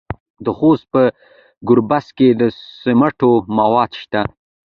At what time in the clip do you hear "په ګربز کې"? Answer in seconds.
0.93-2.27